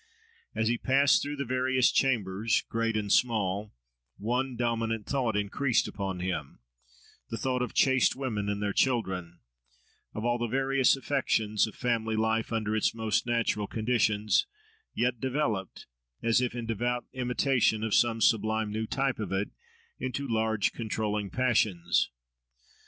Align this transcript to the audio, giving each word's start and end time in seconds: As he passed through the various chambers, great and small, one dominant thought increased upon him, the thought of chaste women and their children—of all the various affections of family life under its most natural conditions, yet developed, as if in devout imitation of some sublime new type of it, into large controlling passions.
As 0.55 0.67
he 0.67 0.79
passed 0.79 1.21
through 1.21 1.35
the 1.35 1.45
various 1.45 1.91
chambers, 1.91 2.63
great 2.69 2.97
and 2.97 3.13
small, 3.13 3.71
one 4.17 4.55
dominant 4.55 5.05
thought 5.05 5.37
increased 5.37 5.87
upon 5.87 6.21
him, 6.21 6.57
the 7.29 7.37
thought 7.37 7.61
of 7.61 7.75
chaste 7.75 8.15
women 8.15 8.49
and 8.49 8.63
their 8.63 8.73
children—of 8.73 10.25
all 10.25 10.39
the 10.39 10.47
various 10.47 10.95
affections 10.95 11.67
of 11.67 11.75
family 11.75 12.15
life 12.15 12.51
under 12.51 12.75
its 12.75 12.95
most 12.95 13.27
natural 13.27 13.67
conditions, 13.67 14.47
yet 14.95 15.19
developed, 15.19 15.85
as 16.23 16.41
if 16.41 16.55
in 16.55 16.65
devout 16.65 17.05
imitation 17.13 17.83
of 17.83 17.93
some 17.93 18.21
sublime 18.21 18.71
new 18.71 18.87
type 18.87 19.19
of 19.19 19.31
it, 19.31 19.51
into 19.99 20.27
large 20.27 20.73
controlling 20.73 21.29
passions. 21.29 22.09